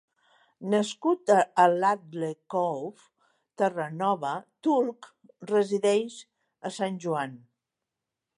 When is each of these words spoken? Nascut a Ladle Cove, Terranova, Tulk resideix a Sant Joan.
Nascut 0.73 1.33
a 1.33 1.65
Ladle 1.73 2.29
Cove, 2.53 3.05
Terranova, 3.63 4.33
Tulk 4.69 5.11
resideix 5.53 6.19
a 6.61 6.73
Sant 6.81 6.99
Joan. 7.07 7.39